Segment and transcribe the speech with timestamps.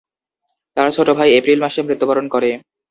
[0.77, 2.49] তার ছোট ভাই এপ্রিল মাসে মৃত্যুবরণ করে।